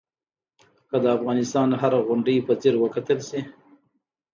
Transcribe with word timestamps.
که 0.89 0.97
د 1.03 1.05
افغانستان 1.17 1.67
هره 1.81 1.99
غونډۍ 2.07 2.37
په 2.47 2.53
ځیر 2.61 2.75
وکتل 2.79 3.19
شي. 3.29 3.41